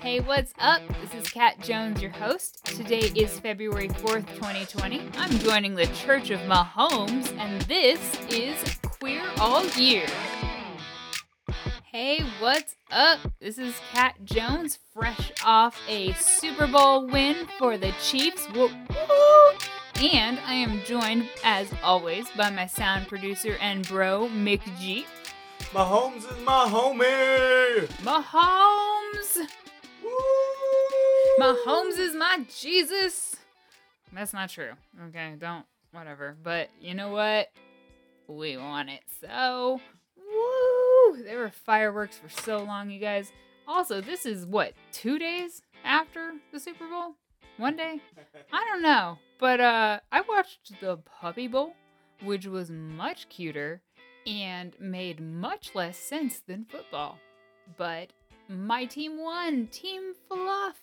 [0.00, 0.82] Hey, what's up?
[1.00, 2.64] This is Kat Jones, your host.
[2.64, 5.10] Today is February 4th, 2020.
[5.16, 10.06] I'm joining the Church of Mahomes, and this is Queer All Year.
[11.84, 13.20] Hey, what's up?
[13.38, 18.48] This is Kat Jones, fresh off a Super Bowl win for the Chiefs.
[18.54, 18.70] Woo!
[20.02, 25.06] And I am joined, as always, by my sound producer and bro, Mick G.
[25.72, 27.86] Mahomes is my homie.
[28.02, 28.93] Mahomes!
[31.40, 33.36] Mahomes is my Jesus.
[34.12, 34.72] That's not true.
[35.08, 36.36] Okay, don't, whatever.
[36.42, 37.50] But you know what?
[38.28, 39.00] We want it.
[39.20, 39.80] So,
[40.16, 41.22] woo!
[41.24, 43.32] There were fireworks for so long, you guys.
[43.66, 47.14] Also, this is what, two days after the Super Bowl?
[47.56, 48.00] One day?
[48.52, 49.18] I don't know.
[49.38, 51.74] But uh I watched the Puppy Bowl,
[52.22, 53.80] which was much cuter
[54.26, 57.18] and made much less sense than football.
[57.76, 58.12] But
[58.48, 60.76] my team won, Team Fluff.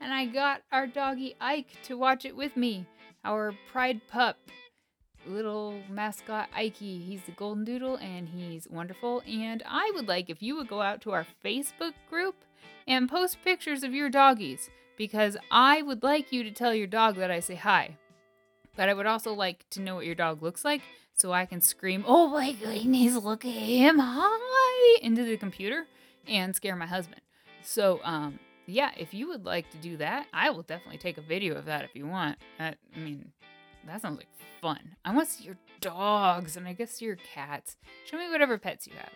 [0.00, 2.86] And I got our doggy Ike to watch it with me,
[3.24, 4.38] our pride pup,
[5.26, 7.04] little mascot Ikey.
[7.04, 9.22] He's the golden doodle and he's wonderful.
[9.28, 12.36] And I would like if you would go out to our Facebook group
[12.86, 17.16] and post pictures of your doggies because I would like you to tell your dog
[17.16, 17.96] that I say hi.
[18.76, 20.82] But I would also like to know what your dog looks like
[21.14, 25.86] so I can scream, oh my goodness, look at him, hi, into the computer
[26.26, 27.20] and scare my husband.
[27.62, 31.22] So, um, yeah, if you would like to do that, I will definitely take a
[31.22, 32.38] video of that if you want.
[32.58, 33.32] That, I mean,
[33.86, 34.28] that sounds like
[34.60, 34.96] fun.
[35.04, 37.76] I want to see your dogs and I guess your cats.
[38.06, 39.12] Show me whatever pets you have.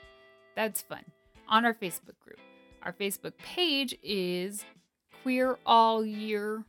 [0.56, 1.04] That's fun.
[1.48, 2.38] On our Facebook group.
[2.82, 4.64] Our Facebook page is
[5.22, 6.64] Queer All Year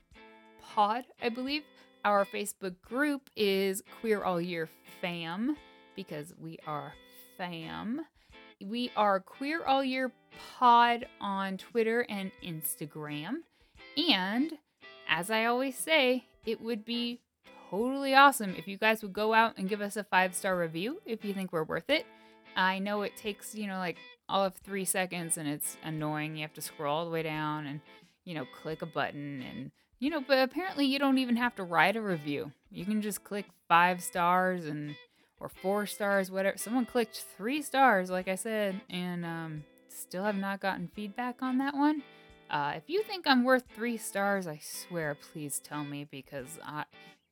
[0.62, 1.64] Pod, I believe.
[2.04, 4.70] Our Facebook group is Queer All Year
[5.02, 5.58] Fam
[5.96, 6.94] because we are
[7.38, 8.06] fam.
[8.64, 10.14] We are Queer All Year
[10.58, 13.40] Pod on Twitter and Instagram.
[13.98, 14.54] And
[15.10, 17.20] as I always say, it would be
[17.70, 21.02] totally awesome if you guys would go out and give us a five star review
[21.06, 22.06] if you think we're worth it.
[22.56, 23.98] I know it takes, you know, like
[24.30, 26.38] all of three seconds and it's annoying.
[26.38, 27.82] You have to scroll all the way down and,
[28.24, 31.64] you know, click a button and you know, but apparently you don't even have to
[31.64, 32.52] write a review.
[32.70, 34.96] You can just click five stars and
[35.40, 36.58] or four stars, whatever.
[36.58, 41.58] Someone clicked three stars, like I said, and um, still have not gotten feedback on
[41.60, 42.04] that one.
[42.50, 46.86] Uh, if you think I'm worth three stars, I swear, please tell me because I,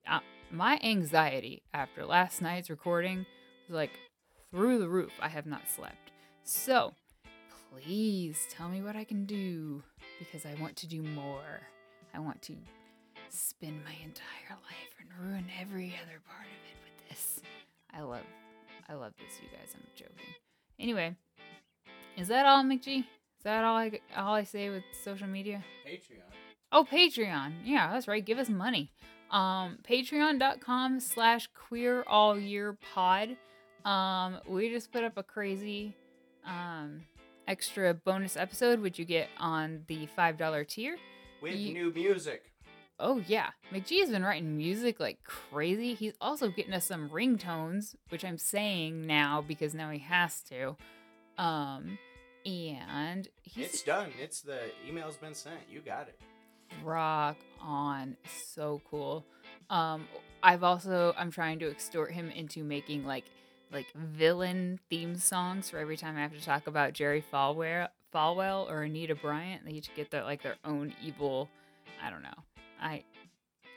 [0.08, 0.22] I,
[0.52, 3.26] my anxiety after last night's recording
[3.68, 3.92] was like
[4.52, 5.12] through the roof.
[5.22, 6.12] I have not slept.
[6.44, 6.94] So
[7.72, 9.84] please tell me what I can do
[10.20, 11.62] because I want to do more.
[12.14, 12.56] I want to
[13.30, 17.40] spend my entire life and ruin every other part of it with this.
[17.96, 18.24] I love,
[18.90, 19.74] I love this, you guys.
[19.76, 20.34] I'm joking.
[20.80, 21.16] Anyway,
[22.18, 23.00] is that all, McG?
[23.00, 25.64] Is that all I all I say with social media?
[25.88, 26.22] Patreon.
[26.72, 27.54] Oh, Patreon.
[27.64, 28.24] Yeah, that's right.
[28.26, 28.92] Give us money.
[29.32, 33.36] Um, patreon.com slash queer all year pod.
[33.86, 35.96] Um, we just put up a crazy
[36.46, 37.02] um
[37.48, 40.98] extra bonus episode, which you get on the five dollar tier.
[41.42, 42.53] With Ye- new music.
[43.00, 45.94] Oh yeah, McGee has been writing music like crazy.
[45.96, 50.76] He's also getting us some ringtones, which I'm saying now because now he has to.
[51.38, 51.98] Um,
[52.46, 54.12] and he's It's done.
[54.22, 55.60] It's the email's been sent.
[55.70, 56.20] You got it.
[56.84, 59.26] rock on, so cool.
[59.70, 60.08] Um,
[60.44, 63.26] I've also I'm trying to extort him into making like
[63.72, 68.70] like villain theme songs for every time I have to talk about Jerry Falwell, Falwell
[68.70, 69.66] or Anita Bryant.
[69.66, 71.50] They each get their like their own evil.
[72.04, 72.30] I don't know.
[72.84, 73.04] I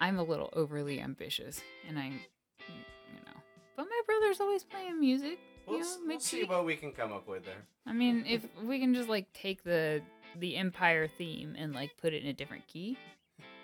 [0.00, 3.40] I'm a little overly ambitious, and I you know.
[3.76, 5.38] But my brother's always playing music.
[5.66, 7.64] We'll, you know, we'll see what we can come up with there.
[7.86, 10.02] I mean, if we can just like take the
[10.38, 12.98] the Empire theme and like put it in a different key,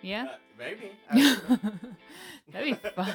[0.00, 0.90] yeah, Uh, maybe.
[1.10, 1.14] I
[1.48, 1.70] don't know.
[2.52, 3.14] that'd be fun.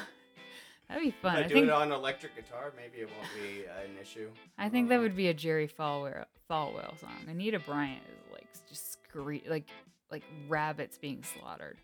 [0.88, 1.35] That'd be If fun.
[1.35, 4.29] I, I do think it on electric guitar, maybe it won't be an issue.
[4.57, 7.25] I think that Um, would be a Jerry Falwell Falwell song.
[7.27, 9.67] Anita Bryant is like just scree like
[10.12, 11.77] like rabbits being slaughtered.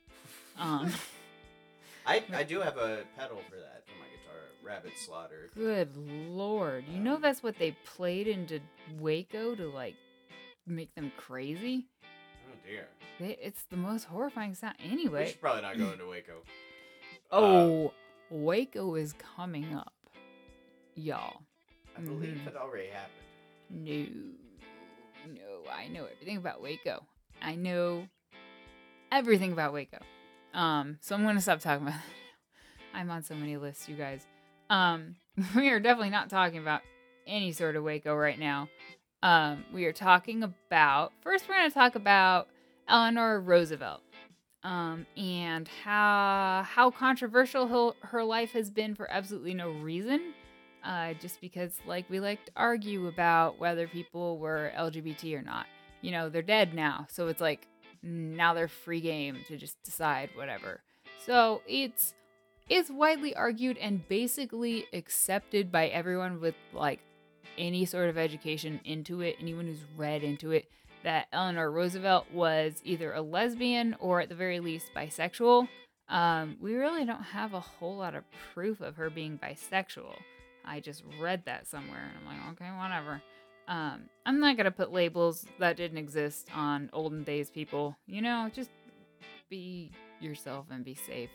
[0.58, 0.92] Um,
[2.06, 4.42] I, I do have a pedal for that for my guitar.
[4.64, 5.50] Rabbit Slaughter.
[5.56, 8.60] good lord, you know that's what they played into
[9.00, 9.96] Waco to like
[10.68, 11.86] make them crazy.
[12.04, 12.88] Oh dear.
[13.20, 14.76] They, it's the most horrifying sound.
[14.84, 16.34] Anyway, We should probably not go into Waco.
[17.36, 17.92] Oh,
[18.30, 19.92] Waco is coming up,
[20.94, 21.42] y'all.
[21.98, 22.48] I believe mhm.
[22.48, 24.36] it already happened.
[25.28, 27.04] No, no, I know everything about Waco.
[27.42, 28.08] I know
[29.12, 29.98] everything about Waco.
[30.54, 32.00] Um, so I'm gonna stop talking about.
[32.00, 32.04] That.
[32.94, 34.26] I'm on so many lists, you guys.
[34.70, 35.16] Um,
[35.56, 36.82] we are definitely not talking about
[37.26, 38.70] any sort of Waco right now.
[39.24, 41.48] Um, we are talking about first.
[41.48, 42.50] We're going to talk about
[42.90, 44.02] Eleanor Roosevelt,
[44.64, 50.34] um, and how how controversial her, her life has been for absolutely no reason.
[50.84, 55.66] Uh, just because, like, we like to argue about whether people were LGBT or not.
[56.02, 57.70] You know, they're dead now, so it's like
[58.04, 60.82] now they're free game to just decide whatever.
[61.26, 62.14] So it's
[62.70, 67.00] it's widely argued and basically accepted by everyone with like
[67.58, 70.66] any sort of education into it, anyone who's read into it,
[71.04, 75.68] that Eleanor Roosevelt was either a lesbian or at the very least bisexual.
[76.10, 78.24] Um, we really don't have a whole lot of
[78.54, 80.16] proof of her being bisexual.
[80.66, 83.22] I just read that somewhere and I'm like, okay, whatever.
[83.68, 87.98] Um, I'm not gonna put labels that didn't exist on olden days people.
[88.06, 88.70] You know, just
[89.50, 91.30] be yourself and be safe.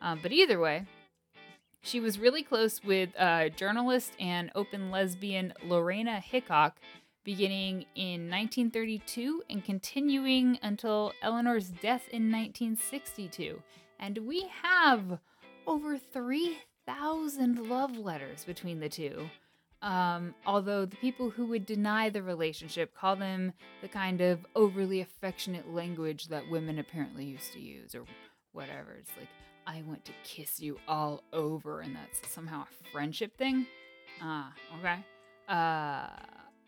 [0.00, 0.86] Um, but either way,
[1.82, 6.76] she was really close with uh, journalist and open lesbian Lorena Hickok,
[7.24, 13.62] beginning in 1932 and continuing until Eleanor's death in 1962.
[13.98, 15.18] And we have
[15.66, 19.28] over 3,000 love letters between the two.
[19.82, 25.00] Um, although the people who would deny the relationship call them the kind of overly
[25.00, 28.04] affectionate language that women apparently used to use, or
[28.52, 28.92] whatever.
[28.98, 29.28] It's like,
[29.66, 33.66] I want to kiss you all over, and that's somehow a friendship thing.
[34.20, 34.98] Ah, okay.
[35.48, 36.06] Uh,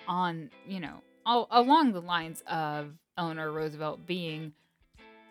[0.09, 4.53] on, you know, all, along the lines of Eleanor Roosevelt being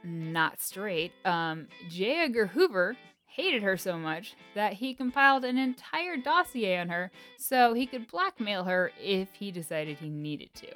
[0.03, 2.19] not straight, um, J.
[2.19, 2.95] Edgar Hoover
[3.35, 8.07] hated her so much that he compiled an entire dossier on her so he could
[8.07, 10.67] blackmail her if he decided he needed to.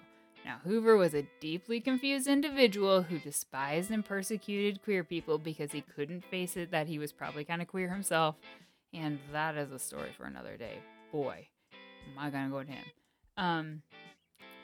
[0.43, 5.81] Now, Hoover was a deeply confused individual who despised and persecuted queer people because he
[5.81, 8.35] couldn't face it that he was probably kind of queer himself.
[8.93, 10.79] And that is a story for another day.
[11.11, 12.85] Boy, am I gonna go to him.
[13.35, 13.81] Um,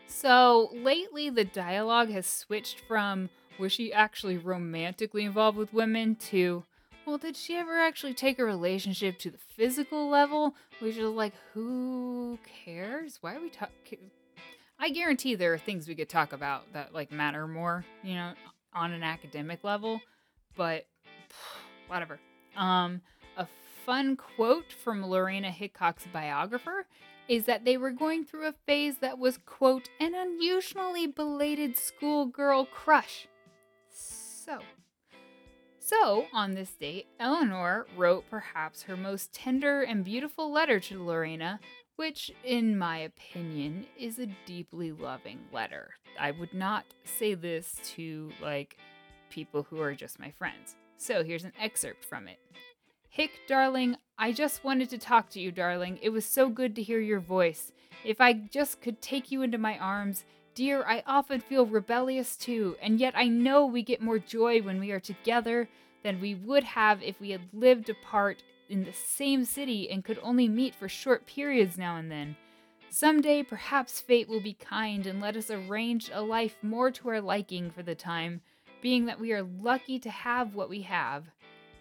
[0.07, 3.29] so lately, the dialogue has switched from
[3.59, 6.63] was she actually romantically involved with women to
[7.05, 10.55] well, did she ever actually take a relationship to the physical level?
[10.79, 13.17] Which is like, who cares?
[13.21, 13.99] Why are we talking?
[14.79, 18.33] I guarantee there are things we could talk about that like matter more, you know,
[18.73, 20.01] on an academic level,
[20.55, 20.85] but
[21.87, 22.19] whatever.
[22.55, 23.01] Um,
[23.37, 23.47] a
[23.85, 26.85] fun quote from Lorena Hickok's biographer
[27.27, 32.65] is that they were going through a phase that was, quote, an unusually belated schoolgirl
[32.65, 33.27] crush.
[33.89, 34.59] So,
[35.85, 41.59] so, on this date, Eleanor wrote perhaps her most tender and beautiful letter to Lorena,
[41.97, 45.89] which, in my opinion, is a deeply loving letter.
[46.17, 48.77] I would not say this to, like,
[49.29, 50.77] people who are just my friends.
[50.95, 52.39] So here's an excerpt from it.
[53.09, 55.99] Hick, darling, I just wanted to talk to you, darling.
[56.01, 57.73] It was so good to hear your voice.
[58.05, 60.23] If I just could take you into my arms.
[60.55, 64.79] Dear, I often feel rebellious too, and yet I know we get more joy when
[64.79, 65.67] we are together
[66.03, 70.19] than we would have if we had lived apart in the same city and could
[70.21, 72.35] only meet for short periods now and then.
[72.91, 77.21] Someday, perhaps fate will be kind and let us arrange a life more to our
[77.21, 78.41] liking for the time,
[78.79, 81.25] being that we are lucky to have what we have.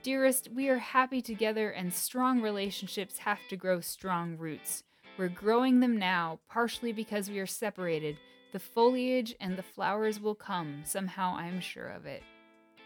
[0.03, 4.85] Dearest, we are happy together, and strong relationships have to grow strong roots.
[5.19, 8.17] We're growing them now, partially because we are separated.
[8.53, 12.23] The foliage and the flowers will come, somehow I'm sure of it.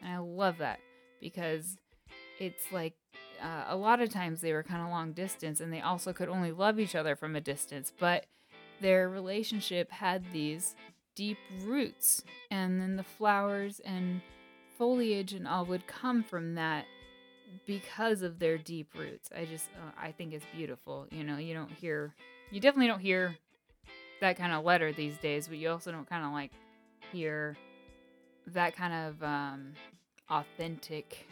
[0.02, 0.78] And I love that
[1.20, 1.76] because
[2.38, 2.94] it's like
[3.42, 6.28] uh, a lot of times they were kind of long distance and they also could
[6.28, 8.26] only love each other from a distance, but
[8.80, 10.74] their relationship had these
[11.14, 14.20] deep roots, and then the flowers and
[14.76, 16.84] foliage and all would come from that
[17.66, 19.30] because of their deep roots.
[19.34, 21.06] I just uh, I think it's beautiful.
[21.10, 22.14] You know, you don't hear
[22.50, 23.36] you definitely don't hear
[24.20, 26.50] that kind of letter these days, but you also don't kind of like
[27.12, 27.56] hear
[28.48, 29.72] that kind of um,
[30.30, 31.26] authentic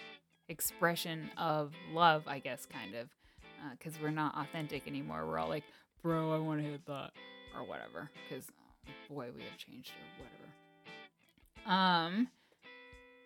[0.49, 3.09] expression of love, I guess, kind of,
[3.79, 5.27] because uh, we're not authentic anymore.
[5.27, 5.65] We're all like,
[6.03, 7.11] bro, I want to hit that,
[7.57, 8.47] or whatever, because
[8.89, 11.75] oh, boy, we have changed, or whatever.
[11.75, 12.29] Um,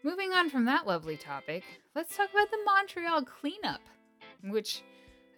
[0.04, 3.80] moving on from that lovely topic, let's talk about the Montreal cleanup,
[4.44, 4.82] which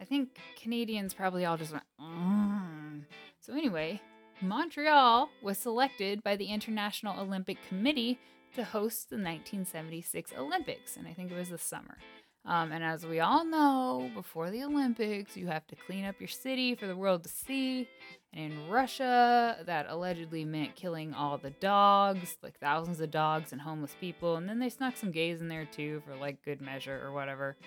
[0.01, 3.03] I think Canadians probably all just went, mm.
[3.41, 4.01] so anyway.
[4.43, 8.19] Montreal was selected by the International Olympic Committee
[8.55, 11.99] to host the 1976 Olympics, and I think it was the summer.
[12.47, 16.29] Um, and as we all know, before the Olympics, you have to clean up your
[16.29, 17.87] city for the world to see.
[18.33, 23.61] And in Russia, that allegedly meant killing all the dogs, like thousands of dogs and
[23.61, 24.37] homeless people.
[24.37, 27.59] And then they snuck some gays in there too for like good measure or whatever.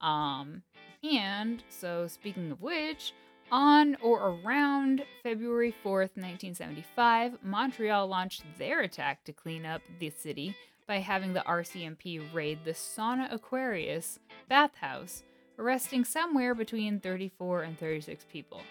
[0.00, 0.62] Um,
[1.04, 3.12] and so, speaking of which,
[3.52, 10.56] On or around February 4th, 1975, Montreal launched their attack to clean up the city
[10.86, 14.18] by having the RCMP raid the Sauna Aquarius
[14.48, 15.22] bathhouse,
[15.58, 18.62] arresting somewhere between 34 and 36 people.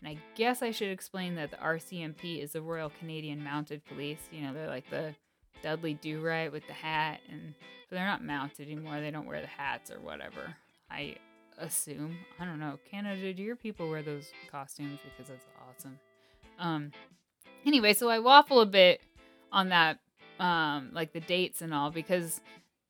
[0.00, 4.28] And I guess I should explain that the RCMP is the Royal Canadian Mounted Police.
[4.30, 5.16] You know, they're like the
[5.64, 7.54] Dudley Do Right with the hat, and
[7.90, 9.00] but they're not mounted anymore.
[9.00, 10.54] They don't wear the hats or whatever.
[10.88, 11.16] I
[11.58, 12.16] assume.
[12.38, 12.78] I don't know.
[12.90, 15.00] Canada, do your people wear those costumes?
[15.04, 15.98] Because that's awesome.
[16.58, 16.92] Um.
[17.66, 19.00] Anyway, so I waffle a bit
[19.52, 19.98] on that,
[20.38, 22.40] um, like the dates and all, because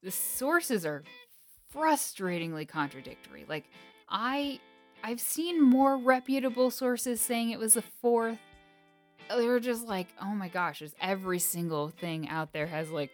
[0.03, 1.03] the sources are
[1.75, 3.45] frustratingly contradictory.
[3.49, 3.65] Like
[4.09, 4.61] I,
[5.03, 8.39] I've seen more reputable sources saying it was the fourth.
[9.35, 13.11] They were just like, oh my gosh, there's every single thing out there has like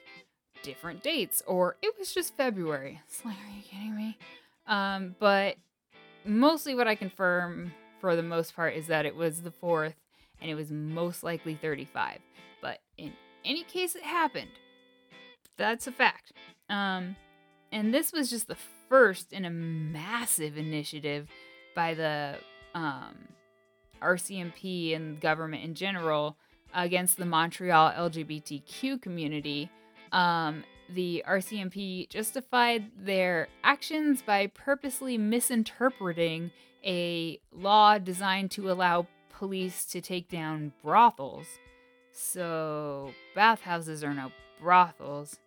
[0.62, 3.00] different dates, or it was just February.
[3.08, 4.18] It's like, are you kidding me?
[4.66, 5.56] Um, but
[6.24, 9.94] mostly what I confirm for the most part is that it was the fourth
[10.40, 12.18] and it was most likely 35.
[12.60, 13.12] But in
[13.44, 14.50] any case, it happened.
[15.56, 16.32] That's a fact.
[16.68, 17.16] Um,
[17.72, 18.56] and this was just the
[18.88, 21.28] first in a massive initiative
[21.74, 22.36] by the
[22.74, 23.16] um,
[24.02, 26.36] RCMP and government in general
[26.74, 29.70] against the Montreal LGBTQ community.
[30.12, 36.50] Um, the RCMP justified their actions by purposely misinterpreting
[36.84, 41.46] a law designed to allow police to take down brothels.
[42.12, 45.38] So, bathhouses are no brothels.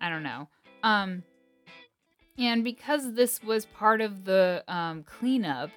[0.00, 0.48] I don't know.
[0.82, 1.24] Um,
[2.38, 5.70] and because this was part of the um, cleanup,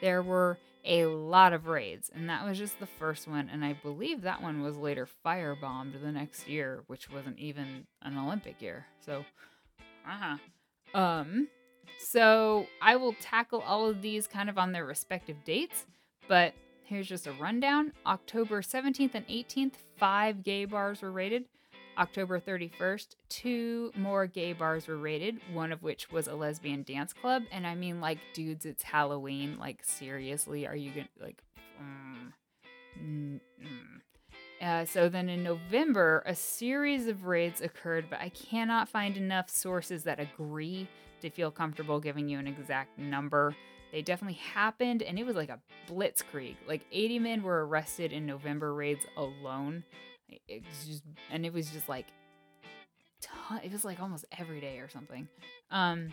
[0.00, 3.50] there were a lot of raids, and that was just the first one.
[3.52, 8.16] And I believe that one was later firebombed the next year, which wasn't even an
[8.16, 8.86] Olympic year.
[9.04, 9.24] So,
[10.06, 10.36] uh
[10.94, 10.98] huh.
[10.98, 11.48] Um,
[11.98, 15.86] so I will tackle all of these kind of on their respective dates,
[16.28, 17.92] but here's just a rundown.
[18.06, 21.44] October 17th and 18th, five gay bars were raided.
[21.98, 27.12] October 31st, two more gay bars were raided, one of which was a lesbian dance
[27.12, 27.42] club.
[27.50, 29.58] And I mean, like, dudes, it's Halloween.
[29.58, 31.42] Like, seriously, are you gonna, like,
[31.80, 32.32] mm,
[33.02, 34.00] mm, mm.
[34.60, 39.50] Uh, so then in November, a series of raids occurred, but I cannot find enough
[39.50, 40.88] sources that agree
[41.20, 43.54] to feel comfortable giving you an exact number.
[43.92, 46.56] They definitely happened, and it was like a blitzkrieg.
[46.66, 49.84] Like 80 men were arrested in November raids alone.
[50.28, 52.06] It just, and it was just like,
[53.20, 55.28] ton, it was like almost every day or something.
[55.70, 56.10] Um,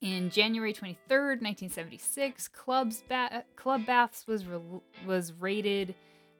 [0.00, 5.94] in January 23rd, 1976, Club's ba- Club Baths was re- was raided.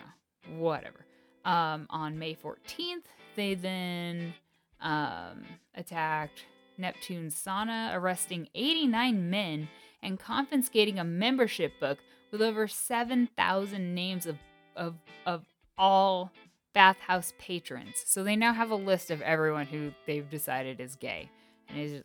[0.65, 1.05] whatever.
[1.45, 3.05] Um, on May 14th,
[3.37, 4.35] they then
[4.81, 5.45] um,
[5.75, 6.45] attacked
[6.77, 9.69] Neptune's sauna, arresting 89 men
[10.03, 11.99] and confiscating a membership book
[12.31, 14.37] with over 7,000 names of,
[14.77, 14.95] of,
[15.27, 15.45] of
[15.77, 16.31] all
[16.73, 18.03] bathhouse patrons.
[18.05, 21.29] So they now have a list of everyone who they've decided is gay.
[21.69, 22.03] And is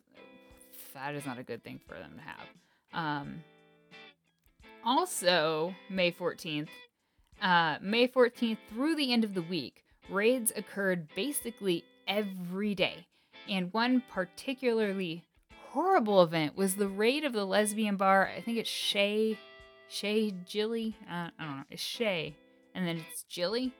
[0.94, 2.46] that is not a good thing for them to have.
[2.92, 3.42] Um,
[4.84, 6.68] also, May 14th,
[7.42, 13.06] uh, May 14th through the end of the week, raids occurred basically every day.
[13.48, 15.24] And one particularly
[15.70, 18.30] horrible event was the raid of the lesbian bar.
[18.34, 19.36] I think it's Chez,
[19.88, 20.96] Chez Jilly.
[21.08, 21.64] Uh, I don't know.
[21.70, 22.32] It's Chez,
[22.74, 23.72] and then it's Jilly,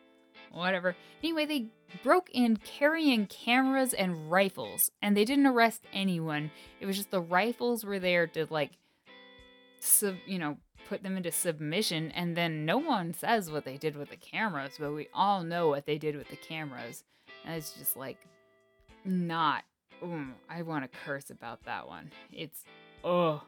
[0.52, 0.96] whatever.
[1.22, 1.66] Anyway, they
[2.02, 6.50] broke in carrying cameras and rifles, and they didn't arrest anyone.
[6.80, 8.72] It was just the rifles were there to like,
[9.80, 13.96] sub, you know, put them into submission, and then no one says what they did
[13.96, 17.04] with the cameras, but we all know what they did with the cameras.
[17.44, 18.18] And it's just like
[19.04, 19.64] not.
[20.02, 22.10] Mm, I want to curse about that one.
[22.32, 22.64] It's
[23.02, 23.42] oh.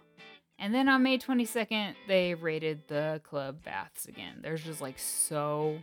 [0.58, 4.38] And then on May 22nd, they raided the club baths again.
[4.40, 5.78] There's just like so,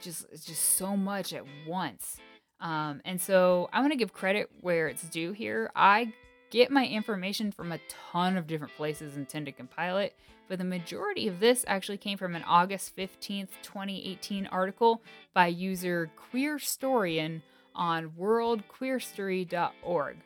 [0.00, 2.16] just just so much at once.
[2.60, 5.70] Um, and so I want to give credit where it's due here.
[5.74, 6.12] I
[6.56, 7.78] get my information from a
[8.10, 10.16] ton of different places and tend to compile it,
[10.48, 15.02] but the majority of this actually came from an August 15th, 2018 article
[15.34, 17.42] by user Queerstorian
[17.74, 20.16] on worldqueerstory.org.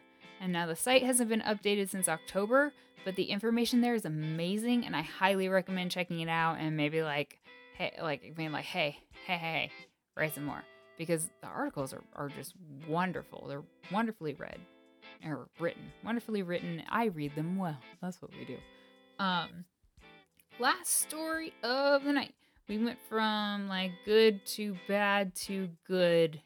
[0.40, 2.72] And now the site hasn't been updated since October,
[3.04, 7.02] but the information there is amazing and I highly recommend checking it out and maybe
[7.02, 7.40] like
[7.76, 9.72] hey like being like hey, hey, hey,
[10.16, 10.62] write some more.
[10.96, 12.54] Because the articles are, are just
[12.86, 13.46] wonderful.
[13.48, 14.60] They're wonderfully read
[15.24, 15.82] or written.
[16.04, 16.82] Wonderfully written.
[16.88, 17.78] I read them well.
[18.02, 18.56] That's what we do.
[19.18, 19.64] Um
[20.58, 22.34] last story of the night.
[22.68, 26.40] We went from like good to bad to good.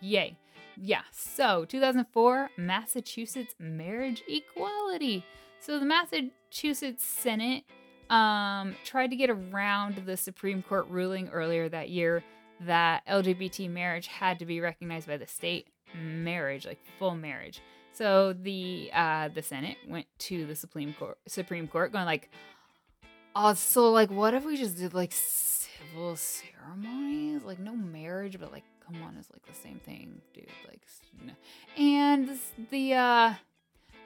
[0.00, 0.36] Yay.
[0.82, 5.24] Yeah, so 2004, Massachusetts marriage equality.
[5.60, 7.64] So the Massachusetts Senate
[8.08, 12.24] um, tried to get around the Supreme Court ruling earlier that year
[12.60, 17.60] that LGBT marriage had to be recognized by the state marriage, like full marriage.
[17.92, 22.30] So the uh, the Senate went to the Supreme Court, Supreme Court, going like,
[23.34, 28.52] "Oh, so like, what if we just did like civil ceremonies, like no marriage, but
[28.52, 30.80] like, come on, it's like the same thing, dude." Like,
[31.24, 31.32] no.
[31.76, 32.38] and
[32.70, 33.34] the uh,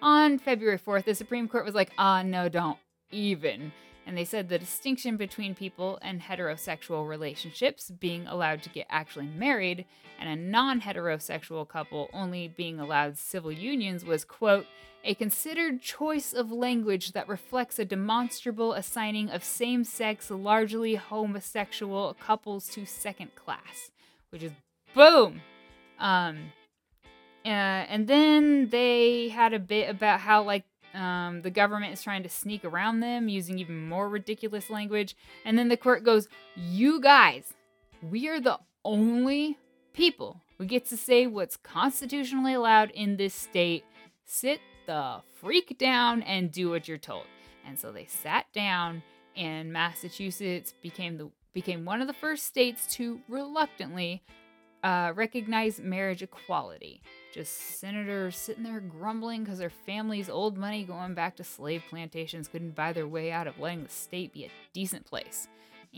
[0.03, 2.79] on February fourth, the Supreme Court was like, "Ah, no, don't
[3.13, 3.73] even."
[4.07, 9.27] And they said the distinction between people and heterosexual relationships being allowed to get actually
[9.27, 9.87] married
[10.19, 14.67] and a non heterosexual couple only being allowed civil unions was, quote,
[15.05, 22.15] a considered choice of language that reflects a demonstrable assigning of same sex, largely homosexual
[22.15, 23.91] couples to second class,
[24.31, 24.53] which is
[24.95, 25.43] boom.
[25.99, 26.53] Um,
[27.45, 32.23] uh, and then they had a bit about how, like, um, the government is trying
[32.23, 35.17] to sneak around them using even more ridiculous language.
[35.45, 37.53] And then the court goes, You guys,
[38.03, 39.59] we are the only
[39.93, 43.85] people who get to say what's constitutionally allowed in this state.
[44.25, 47.27] Sit the freak down and do what you're told.
[47.67, 49.03] And so they sat down,
[49.37, 54.23] and Massachusetts became the became one of the first states to reluctantly
[54.83, 57.01] uh, recognize marriage equality
[57.35, 62.47] just senators sitting there grumbling because their family's old money going back to slave plantations
[62.47, 65.49] couldn't buy their way out of letting the state be a decent place.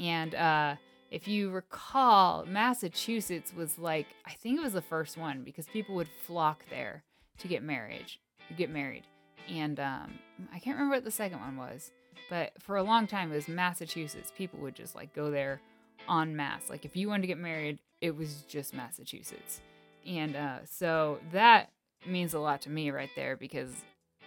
[0.01, 0.77] And uh,
[1.11, 5.95] if you recall, Massachusetts was like, I think it was the first one because people
[5.97, 7.05] would flock there
[7.39, 8.19] to get marriage,
[8.57, 9.05] get married.
[9.47, 10.19] And um,
[10.55, 11.93] I can't remember what the second one was,
[12.31, 14.33] but for a long time it was Massachusetts.
[14.35, 15.61] People would just like go there
[16.09, 16.71] en masse.
[16.71, 19.61] Like if you wanted to get married, it was just Massachusetts.
[20.07, 21.71] And uh, so that
[22.07, 23.73] means a lot to me right there because,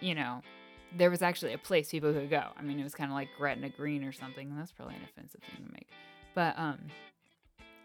[0.00, 0.42] you know,
[0.96, 2.44] there was actually a place people could go.
[2.56, 4.54] I mean, it was kind of like Gretna Green or something.
[4.56, 5.88] That's probably an offensive thing to make.
[6.34, 6.78] But, um,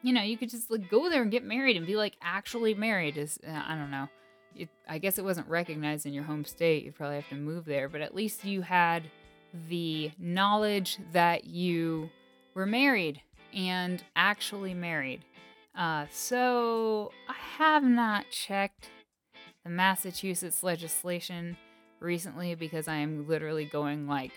[0.01, 2.73] you know, you could just like go there and get married and be like actually
[2.73, 3.17] married.
[3.17, 4.07] Is uh, I don't know.
[4.55, 6.85] It, I guess it wasn't recognized in your home state.
[6.85, 9.03] You'd probably have to move there, but at least you had
[9.67, 12.09] the knowledge that you
[12.53, 13.21] were married
[13.53, 15.25] and actually married.
[15.77, 18.89] Uh, so I have not checked
[19.63, 21.57] the Massachusetts legislation
[21.99, 24.31] recently because I am literally going like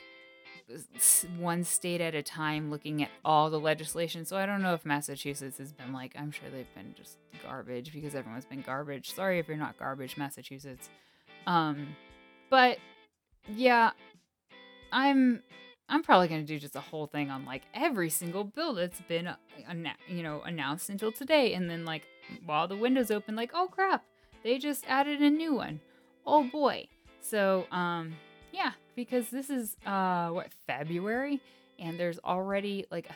[1.38, 4.24] one state at a time looking at all the legislation.
[4.24, 7.92] So I don't know if Massachusetts has been like, I'm sure they've been just garbage
[7.92, 9.12] because everyone's been garbage.
[9.14, 10.90] Sorry if you're not garbage, Massachusetts.
[11.46, 11.96] Um,
[12.50, 12.78] but
[13.48, 13.92] yeah,
[14.92, 15.42] I'm
[15.90, 19.00] I'm probably going to do just a whole thing on like every single bill that's
[19.02, 19.30] been,
[20.08, 21.54] you know, announced until today.
[21.54, 22.02] And then, like,
[22.44, 24.04] while the window's open, like, oh crap,
[24.44, 25.80] they just added a new one.
[26.26, 26.88] Oh boy.
[27.20, 28.14] So, um,
[28.52, 31.40] yeah, because this is, uh, what, February?
[31.78, 33.14] And there's already like a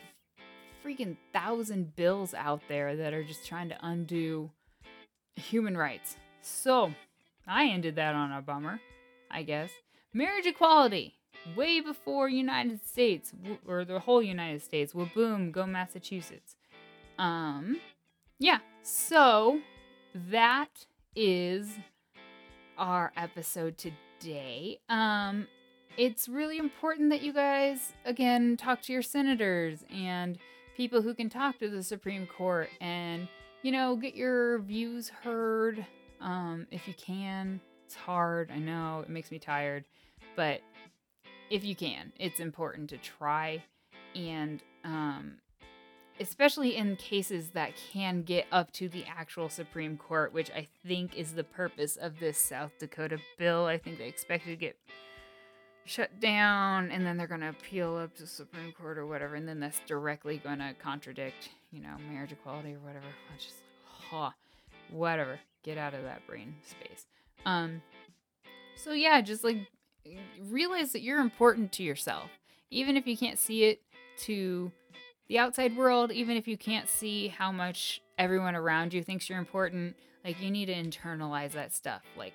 [0.85, 4.49] freaking thousand bills out there that are just trying to undo
[5.35, 6.17] human rights.
[6.41, 6.91] So,
[7.47, 8.79] I ended that on a bummer,
[9.29, 9.69] I guess.
[10.13, 11.15] Marriage equality
[11.55, 13.33] way before United States
[13.67, 14.93] or the whole United States.
[14.93, 16.55] Well, boom, go Massachusetts.
[17.17, 17.79] Um,
[18.39, 18.59] yeah.
[18.81, 19.61] So
[20.29, 21.77] that is
[22.77, 24.79] our episode today.
[24.89, 25.47] Um,
[25.97, 30.39] it's really important that you guys again talk to your senators and
[30.75, 33.27] people who can talk to the Supreme Court and
[33.61, 35.85] you know get your views heard
[36.19, 37.59] um, if you can.
[37.85, 39.85] It's hard, I know it makes me tired,
[40.35, 40.61] but
[41.53, 42.11] if you can.
[42.19, 43.63] It's important to try,
[44.15, 45.35] and um,
[46.19, 51.15] especially in cases that can get up to the actual Supreme Court, which I think
[51.15, 53.65] is the purpose of this South Dakota bill.
[53.65, 54.75] I think they expect to get
[55.85, 59.47] shut down and then they're going to appeal up to Supreme Court or whatever and
[59.47, 63.05] then that's directly going to contradict, you know, marriage equality or whatever.
[63.05, 64.29] I'm just like, huh,
[64.89, 65.39] whatever.
[65.61, 67.05] Get out of that brain space.
[67.45, 67.81] Um
[68.77, 69.67] So yeah, just like
[70.41, 72.29] realize that you're important to yourself,
[72.69, 73.81] even if you can't see it
[74.19, 74.71] to
[75.27, 79.39] the outside world, even if you can't see how much everyone around you thinks you're
[79.39, 79.95] important.
[80.23, 82.01] Like you need to internalize that stuff.
[82.17, 82.33] Like,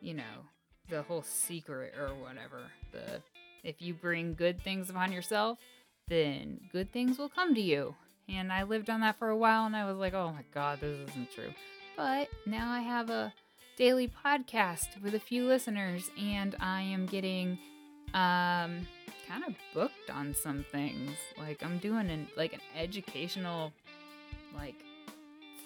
[0.00, 0.44] you know,
[0.88, 2.70] the whole secret or whatever.
[2.92, 3.22] The
[3.64, 5.58] if you bring good things upon yourself,
[6.08, 7.94] then good things will come to you.
[8.28, 10.80] And I lived on that for a while and I was like, oh my God,
[10.80, 11.52] this isn't true.
[11.96, 13.32] But now I have a
[13.76, 17.58] daily podcast with a few listeners and I am getting
[18.14, 18.86] um
[19.28, 21.10] kind of booked on some things.
[21.38, 23.72] Like I'm doing an like an educational
[24.54, 24.82] like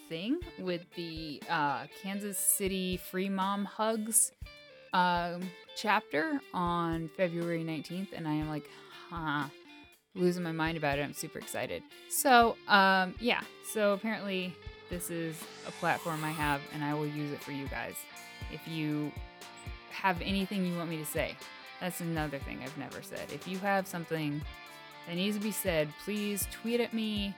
[0.08, 4.32] thing with the uh, Kansas City Free Mom Hugs
[4.92, 5.42] um,
[5.76, 8.68] chapter on February 19th, and I am like,
[9.08, 9.44] huh,
[10.16, 11.02] losing my mind about it.
[11.02, 11.82] I'm super excited.
[12.08, 13.40] So, um, yeah,
[13.72, 14.52] so apparently
[14.90, 17.94] this is a platform I have, and I will use it for you guys.
[18.52, 19.10] If you
[19.90, 21.36] have anything you want me to say,
[21.80, 23.32] that's another thing I've never said.
[23.32, 24.42] If you have something
[25.06, 27.34] that needs to be said, please tweet at me,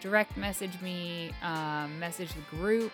[0.00, 2.90] direct message me, um, message the group.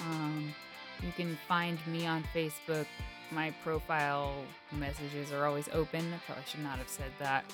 [0.00, 0.54] Um,
[1.02, 2.86] you can find me on Facebook.
[3.30, 4.34] My profile
[4.72, 6.12] messages are always open.
[6.12, 7.44] I probably should not have said that,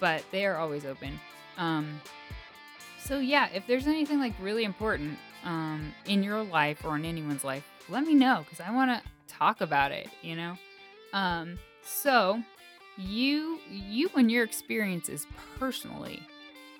[0.00, 1.18] but they are always open.
[1.56, 2.00] Um,
[3.02, 7.44] so yeah, if there's anything like really important um, in your life or in anyone's
[7.44, 10.08] life, let me know because I want to talk about it.
[10.22, 10.56] You know.
[11.12, 12.42] Um, so,
[12.96, 15.26] you you and your experiences
[15.58, 16.20] personally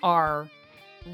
[0.03, 0.49] are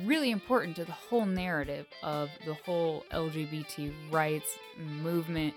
[0.05, 5.53] really important to the whole narrative of the whole LGBT rights movement,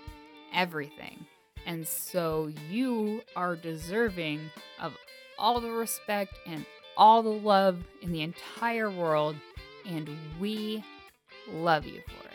[0.53, 1.25] everything.
[1.65, 4.93] And so you are deserving of
[5.39, 6.65] all the respect and
[6.97, 9.35] all the love in the entire world,
[9.85, 10.83] and we
[11.47, 12.34] Love you for it.